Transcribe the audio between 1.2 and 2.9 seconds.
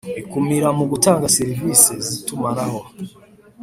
serivisi zitumanaho